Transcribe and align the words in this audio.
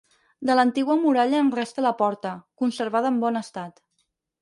De 0.49 0.55
l'antiga 0.59 0.95
muralla 1.01 1.43
en 1.45 1.53
resta 1.59 1.85
la 1.89 1.93
porta, 2.01 2.35
conservada 2.65 3.15
en 3.15 3.25
bon 3.29 3.43
estat. 3.47 3.83